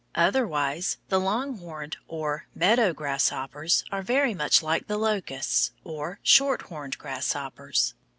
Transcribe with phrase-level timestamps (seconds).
[0.15, 7.93] Otherwise, the longhorned, or meadow grasshoppers are very much like the locusts, or shorthorned grasshoppers.